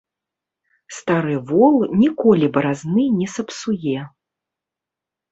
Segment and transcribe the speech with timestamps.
[0.99, 3.99] Стары вол ніколі баразны не сапсуе.